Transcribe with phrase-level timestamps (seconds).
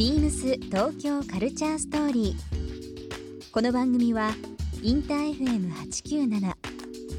[0.00, 3.50] ビームス東京カルチャーストーリー。
[3.52, 4.30] この番組は
[4.82, 6.40] インター FM897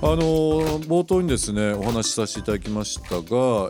[0.00, 3.20] あのー冒頭にですねお話しさせていただきましたが、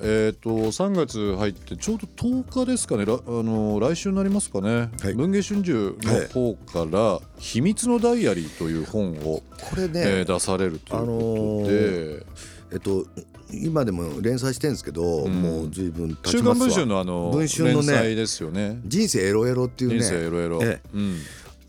[0.03, 5.15] えー、と3月入ってちょうど10日ですかね、らあのー来週になりますかね、はい。
[5.15, 12.27] 文藝春秋の方から「秘密のダイアリー」という本を、これね、えー出されるということで、
[12.73, 13.07] えっと
[13.51, 15.43] 今でも連載してるんですけど、ん。
[15.43, 18.81] もう随分経週刊文春のあの文春のねですよね。
[18.85, 20.89] 人生エロエロっていう人生エねロエロ、ええ。
[20.93, 21.17] うん、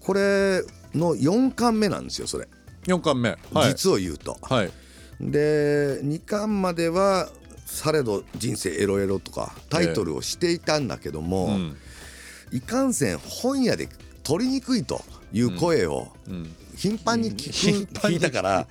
[0.01, 0.63] これ
[0.93, 2.47] の4巻目なんですよそれ、
[2.85, 4.37] 4巻目、はい、実を言うと。
[4.41, 4.71] はい、
[5.19, 7.29] で2巻までは
[7.65, 11.77] されど人生エロエロとかタイトルをしていたんだけども、うん。
[12.51, 13.89] いかんせん本屋で
[14.23, 15.01] 取りにくいと
[15.31, 18.67] いう声をうん、頻繁に聞く、聞いたから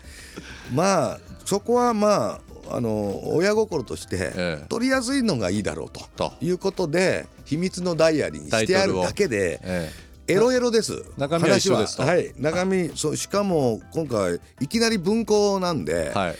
[0.72, 4.66] まあそこはまああの親心としてええ。
[4.68, 9.90] 取りやすいのがいいだろうとと、いうことで秘密のダイアリーにしてあるだけでえ
[10.28, 11.04] エロエロです。
[11.16, 12.16] 中身は一緒ですは。
[12.16, 12.32] い。
[12.36, 16.36] 中身そうしかも今回いきなり文庫なんでえ、はい、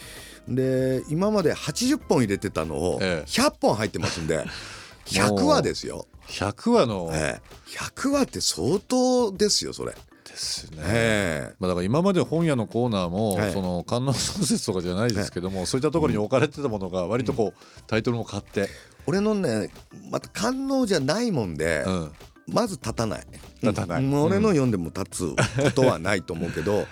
[0.47, 3.31] で今まで80本入れてたのをええ。
[3.31, 4.45] 100本入ってますんで
[5.09, 7.11] 100話ですよ、100話の。
[7.15, 10.83] ええ、100話って相当ですよそれ、ですね。
[10.85, 11.55] ええ。
[11.59, 13.53] まあ、だから今まで本屋のコーナーも、はい。
[13.53, 18.69] その観音小説とかじゃないですけども、そういったところに置かれてたものが割とこう、タイトルも買って、
[19.07, 19.71] 俺のね
[20.11, 22.13] また官能じゃないもんで、うん、
[22.49, 23.27] まず立たない。
[23.63, 24.05] 立たない。
[24.05, 24.23] うん。
[24.23, 26.87] 俺の読んでも立つことはないと思うけど、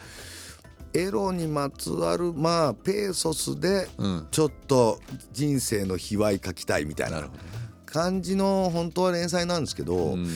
[0.92, 5.00] エロにまつわるまあペーソスでうん、ちょっと
[5.32, 7.28] 人生の卑猥書きたいみたいな
[7.84, 10.28] 感じの本当は連載なんですけど、ど、うん、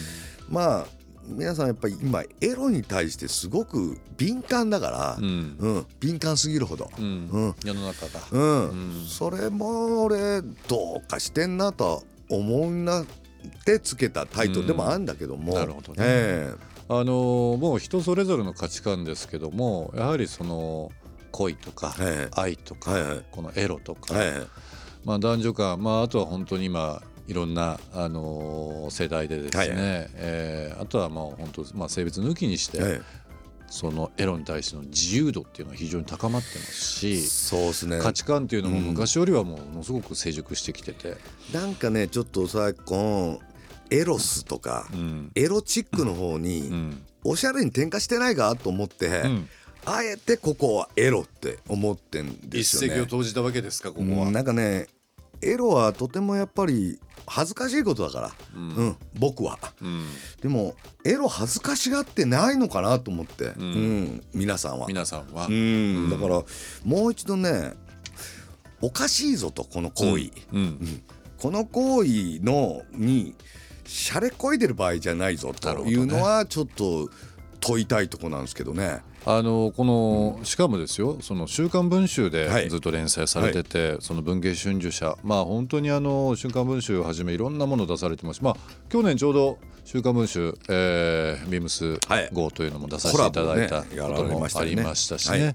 [0.49, 0.87] まあ
[1.27, 5.79] 皆さんやっぱり今エロに対してすごく敏感だから、ううん。
[5.79, 7.55] ん、敏感すぎるほど、うん、うん。
[7.65, 8.69] 世の中が、うん。
[8.71, 9.07] うん。
[9.07, 13.03] それも俺どうかしてんなと思うな。
[13.03, 13.05] っ
[13.65, 15.97] てつけたタイトルでもあるんだけども、うんなるほどね。
[16.01, 16.55] え
[16.89, 20.91] あのーもう人それぞれの価値観ですけども、やはりその
[21.31, 22.41] 恋とか、ええ。
[22.41, 22.93] 愛とか、
[23.31, 24.43] このエロとか、え
[25.05, 27.03] まあ男女間、まああとは本当に今。
[27.27, 29.71] いろんな、あのー世代でですね、は
[30.17, 33.20] えーあとはもう本当、まあ、性別抜きにして、ええ
[33.71, 37.99] そのエロに対しての自由度っていうのは非常に高まってますえしそうですね。
[38.01, 41.17] 価値観っていうのもうん昔よりはもうものすごく成熟してきてて、
[41.53, 43.39] なんかねちょっと昨今
[43.91, 45.31] エロスとか、うん。
[45.35, 47.03] エロチックの方うにん。
[47.25, 49.49] おしゃれに転化してないかと思って、うん。
[49.85, 52.99] あえてここはエロって思ってんで一すよね。
[52.99, 54.27] 石を投じたわけですかここは。
[54.27, 54.89] うんなんかね
[55.43, 59.59] エロはとてもやっぱり恥ずかしいことだから、ううんん、僕は。
[59.81, 60.05] うん。
[60.43, 60.75] でも
[61.05, 64.03] エロ恥ずかしがってないのかなと思って、うん。
[64.05, 64.87] ん皆さんは。
[64.89, 66.11] 皆さんは、うん。
[66.11, 66.43] だから
[66.85, 67.73] もう一度ね
[68.81, 71.03] おかしいぞとこの行為、うん。
[71.39, 73.35] この行為のに
[73.87, 77.11] しゃれこいでる場合じゃないぞというのはちょっと
[77.61, 79.01] 問いたいとこなんですけどね。
[79.27, 82.65] あのこのしかもですよその「週刊文春」はい。
[82.65, 88.43] でずっと連載されてて、その文藝春秋社まあ本当にあの「週刊文春」をはじめいろんなもの出されてます。
[88.43, 88.57] まあ
[88.89, 92.31] 去年ちょうど「週刊文春」えー、ビームスはい。
[92.33, 95.55] 号というのも出させていただいたこともありましたしね、はい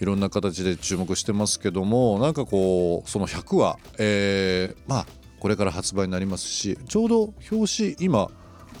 [0.00, 5.06] い、ろんな形で注目してますけどもなんかこうその100話、えー、まあ
[5.40, 8.28] これから発売になりますしちょうど表紙今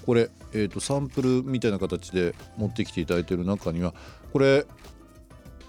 [0.06, 3.94] これ、えー、とサンプルみたいな形で持ってきていただいている中には
[4.32, 4.66] これ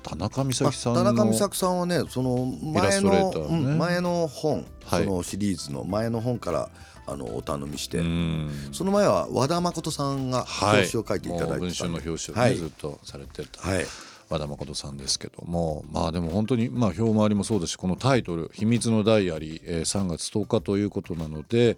[0.04, 3.58] 田中美咲さん田の中美咲さんはねそのイラストレ前の、ーターね。
[3.58, 5.06] うん前の本、はい。
[5.06, 6.70] そのシリーズの前の本から
[7.06, 8.52] あのお頼みして、うん。
[8.72, 10.80] その前は和田誠さんがはい。
[10.80, 12.56] 表紙を書いていただいてたんで、もう文春の表紙をね、はい。
[12.58, 13.86] ずっとされてたはい。
[14.30, 21.78] 和田誠さんですけどもまあでも本当にまあ表回りもそうですしこのタイトル「秘密のダイアリー」えー3月10日ということなので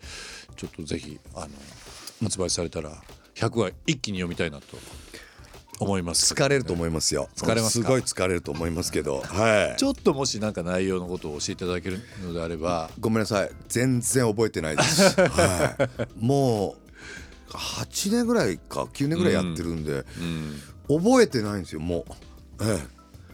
[0.55, 1.47] ちょっとぜひあの
[2.21, 2.91] 発売されたら
[3.35, 4.77] 100話一気に読みたいなと
[5.79, 6.33] 思います。
[6.33, 7.27] 疲れると思いますよ。
[7.35, 7.85] 疲れますか？
[7.85, 9.21] すごい疲れると思いますけど。
[9.21, 9.77] はい。
[9.77, 12.89] ちょっともしなんか内容のことを教えていただけるのであれば。
[12.99, 13.51] ごめんなさい。
[13.67, 16.75] 全然覚えてないです、はい、 も
[17.49, 22.05] う8年ぐらいか9年ぐらいやってるんで、うん覚えてないんですよも
[22.59, 22.87] う、ええ。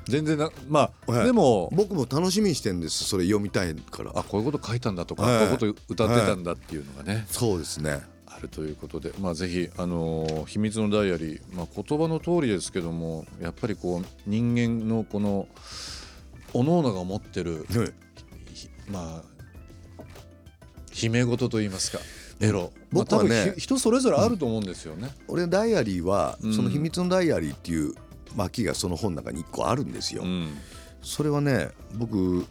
[0.06, 4.12] 全然なまあ、はいでも僕も楽しみにしてんですそれ読みたいから。
[4.16, 7.92] あこういうこと書いたんだとか、はいこういうこと歌ってたんだっていうのがね、そうですね。
[7.92, 8.00] あ
[8.42, 15.48] るということで、まあ、ぜひ、あのー秘密のダイアリー、まあ、言葉の通りですけどもやっぱりこう人間のこの
[16.52, 17.94] 各々が持ってる、はい
[18.54, 19.32] ひまあ
[20.92, 22.00] 秘め事と言いますか
[22.42, 25.10] エロ、まあ、僕はね多分ひ人それぞれあると思うんですよね。
[25.28, 26.54] 俺ダイアリーは、うん。
[26.54, 27.94] その秘密のダイアリーっていう
[28.36, 30.50] 巻がその本の中に1個あるんですよ、うん。
[31.02, 32.46] それはね僕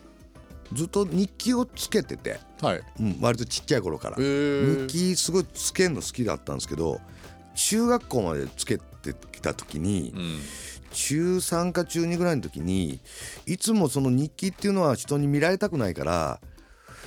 [0.73, 4.17] ずっと日記をつけてて、はい、うん、割とちっちゃい頃から。
[4.19, 4.87] えー。
[4.87, 7.01] 日記すごいつけるの好きだったんですけど
[7.55, 10.41] 中学校までつけてきた時に、うん。
[10.93, 13.01] 中3か中2ぐらいの時に
[13.47, 16.41] いつもその日記っていうのは人に見られたくないから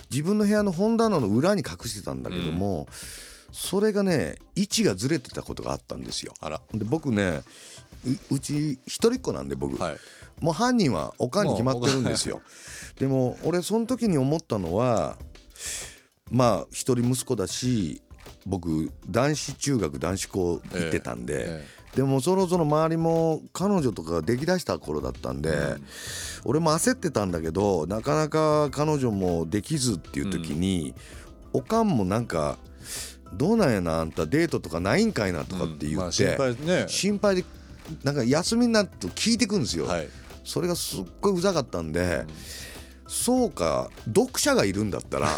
[0.10, 2.88] 自分の部屋の本棚の裏に隠してたんだけども、
[3.52, 6.34] それがね位置がずれてたことがあったんですよ。
[6.40, 6.62] あら。
[6.74, 7.42] で僕ね
[8.30, 9.98] ううち一人っ子なんで僕、はい
[10.44, 12.42] もう犯人はおかんに決まってるんですよ。
[13.00, 15.18] でも俺その時に思ったのは
[16.30, 18.02] まあ一人息子だし
[18.46, 25.54] 僕男子中学男子校行ってたんで、えでもそろそろ周りも彼女とかができだした頃だったんで、
[26.44, 30.94] 俺も焦ってたんだけどなかなか彼女もできずっていう時に、
[31.54, 32.58] おかんもなんか
[33.34, 36.86] 「どうなんやなあんたデートとかないんかいな」とかって言まあ、って、心配ね。
[36.90, 37.46] 心配で
[38.04, 40.10] なんか休みになると聞いてくんですよ、はい、
[40.44, 42.26] それがすっごいうざかったんで、
[43.08, 45.30] そうか読者がいるんだったら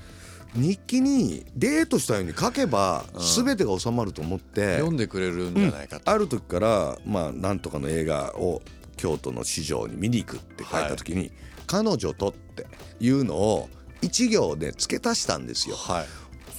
[0.54, 3.44] 日記にデートしたように書けばうん。
[3.44, 8.62] 全てが収まると思って、読んでくれるんじゃないかと、ある時からまあなんとかの映画を
[8.96, 11.30] 京都の市場に見に行くって書いた時に、
[11.66, 12.66] 彼女とって
[13.00, 13.68] いうのを
[14.00, 15.76] 一行で付け足したんですよ。
[15.76, 16.06] はい。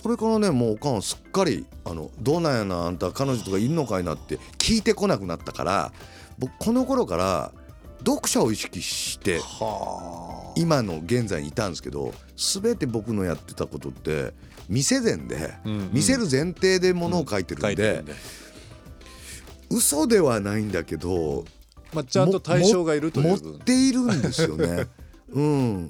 [0.01, 5.91] それからねもうおかんはすっかりあの「どうなんやなあんた彼女とかいんのかいな」って聞いてこなくなったから
[6.38, 7.51] 僕この頃から
[7.99, 14.33] 読者を意識しては今の現在にいたんですけど全て僕のやってたことって
[14.69, 15.53] 見せ前で、
[15.94, 18.03] 見せる前提でものを書いてるんで、
[19.69, 21.45] 嘘ではないんだけど
[21.94, 23.38] まあ、ちゃんと対象がいるという。
[23.38, 24.88] 持分っているんですよね。
[25.31, 25.89] うん。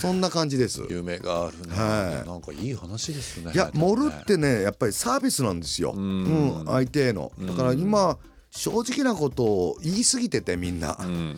[0.00, 0.82] そんな感じです。
[0.88, 2.28] 夢があるね、はい。
[2.28, 3.52] なんかいい話ですね。
[3.54, 6.62] いや盛るってねやっぱりサービスなんですよ、ううん。
[6.62, 7.32] ん相手への。
[7.40, 8.18] だから今
[8.50, 11.36] 正直なことを言い過ぎててみんな、うんうんうん。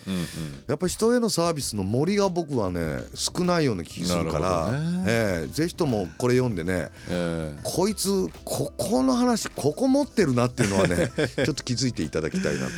[0.68, 4.78] やっぱり人へのサービスの盛りが僕はね少ないような気がするから。
[4.78, 5.04] ね。
[5.06, 7.60] ええぜひともこれ読んでねええ。
[7.64, 12.72] こいつここの話ここ持ってるなっていうのはね ちょっと気づいていただきたいなと。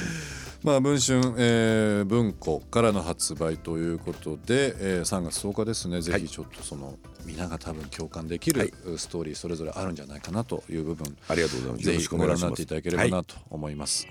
[0.62, 6.00] まあ文春、えー文庫からの発売ということで、えー3月10日ですね。
[6.00, 8.72] ぜひちょっとその、皆が多分共感できる、はい。
[8.96, 11.86] ストーリーそれぞれあるんじゃないかなという部分ありがとうございます。
[11.88, 14.06] よぜひご覧になって願いただければなと思います。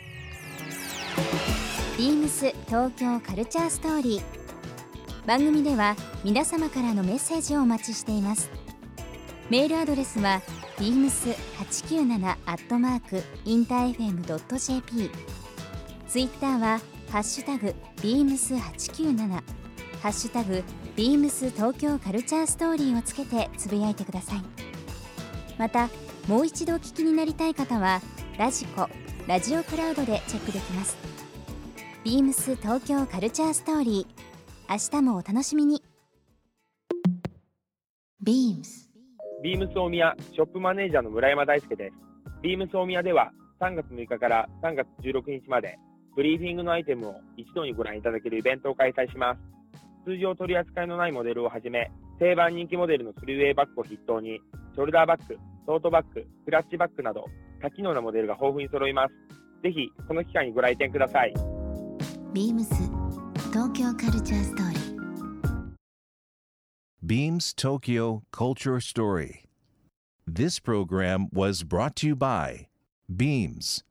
[1.97, 4.23] ビームス東京カルチャーストーリー。
[5.27, 8.49] 番組では皆様からのメッセージをお待ちしています。
[9.49, 10.41] メールアドレスは
[10.77, 15.11] beams897 アットマークインター FM.jp
[16.07, 16.79] ツイッターは
[17.11, 19.41] ハッシュタグ beams897 ハ
[20.09, 20.63] ッシュタグ
[20.95, 24.41] beams 東京カルチャーストーリーをつけてつぶやいてください。
[25.57, 25.89] また
[26.27, 28.01] もう一度お聞きになりたい方は
[28.37, 28.89] ラジコ
[29.31, 30.97] ラジオクラウドでチェックできます
[32.03, 35.81] ビームス東京カルチャーストーリー明日もお楽しみに
[38.21, 38.89] BEAMS
[39.41, 41.95] ビームス大宮ショップマネージャーの村山大輔です。
[42.41, 45.79] ビームス大宮では3月6日から3月16日まで
[46.17, 49.39] ブリーフィングのアイテムを一度にご覧いただけるイベントを開催します。
[50.05, 54.41] 通常取り扱いのないモデルをはじめ、定番人気モデルのスリーウェイバッグを筆頭に、
[54.75, 57.23] ショルダーバッグ、トートバッグ、クラッチバッグなど
[57.61, 59.13] 多機能なモデルが豊富に揃います。
[59.63, 61.33] ぜひこの機会にご来店ください。
[62.33, 62.73] ビームス
[63.51, 64.81] 東京カルチャーストーリー。
[67.03, 69.31] ビームス東京カルチャーストーリー
[70.27, 72.67] This program was brought to you by
[73.13, 73.83] Beams